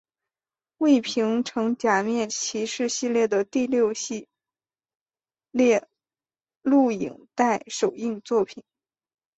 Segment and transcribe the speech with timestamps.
[0.79, 4.27] 为平成假面骑士系列的第六系
[5.51, 5.87] 列
[6.63, 8.63] 录影带首映作品。